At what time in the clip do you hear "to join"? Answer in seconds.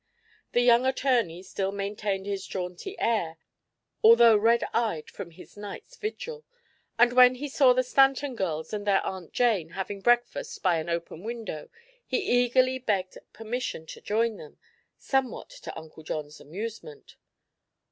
13.85-14.37